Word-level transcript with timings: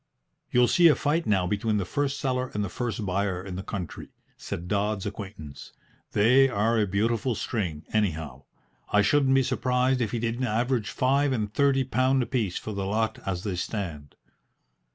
"You'll 0.49 0.67
see 0.67 0.87
a 0.87 0.95
fight 0.95 1.27
now 1.27 1.45
between 1.45 1.77
the 1.77 1.85
first 1.85 2.19
seller 2.19 2.49
and 2.55 2.65
the 2.65 2.69
first 2.73 3.05
buyer 3.05 3.45
in 3.45 3.55
the 3.55 3.61
country," 3.61 4.09
said 4.35 4.67
Dodds's 4.67 5.05
acquaintance. 5.05 5.73
"They 6.13 6.49
are 6.49 6.79
a 6.79 6.87
beautiful 6.87 7.35
string, 7.35 7.85
anyhow. 7.93 8.45
I 8.91 9.03
shouldn't 9.03 9.35
be 9.35 9.43
surprised 9.43 10.01
if 10.01 10.09
he 10.09 10.17
didn't 10.17 10.45
average 10.47 10.89
five 10.89 11.31
and 11.31 11.53
thirty 11.53 11.83
pound 11.83 12.23
apiece 12.23 12.57
for 12.57 12.73
the 12.73 12.87
lot 12.87 13.19
as 13.27 13.43
they 13.43 13.55
stand." 13.55 14.15